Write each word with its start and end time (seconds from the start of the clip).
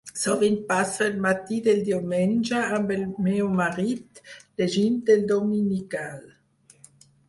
Sovint 0.19 0.55
passo 0.69 1.03
el 1.07 1.19
matí 1.25 1.57
del 1.67 1.83
diumenge 1.91 2.63
amb 2.79 2.95
el 2.97 3.05
meu 3.29 3.53
marit, 3.63 4.27
llegint 4.59 5.01
el 5.19 5.27
dominical. 5.37 6.31